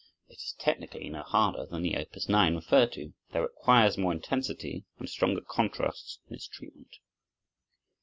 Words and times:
It 0.29 0.37
is 0.37 0.55
technically 0.57 1.09
no 1.09 1.21
harder 1.21 1.67
than 1.67 1.83
the 1.83 1.95
Op. 1.95 2.07
9 2.27 2.55
referred 2.55 2.91
to, 2.93 3.13
though 3.33 3.41
it 3.43 3.51
requires 3.55 3.99
more 3.99 4.11
intensity 4.11 4.83
and 4.97 5.07
stronger 5.07 5.41
contrasts 5.41 6.17
in 6.27 6.33
its 6.37 6.47
treatment. 6.47 6.97